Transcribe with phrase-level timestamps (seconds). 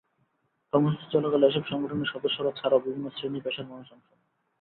[0.73, 4.21] কর্মসূচি চলাকালে এসব সংগঠনের সদস্যরা ছাড়াও বিভিন্ন শ্রেণি-পেশার মানুষ অংশ নেন।